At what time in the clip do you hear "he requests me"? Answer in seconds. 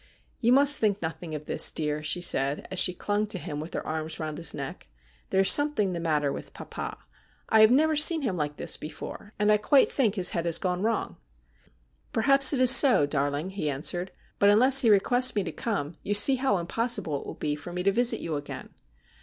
14.79-15.43